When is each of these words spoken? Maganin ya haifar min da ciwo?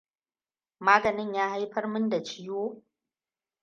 Maganin 0.79 1.33
ya 1.35 1.49
haifar 1.49 1.87
min 1.87 2.09
da 2.09 2.23
ciwo? 2.23 2.83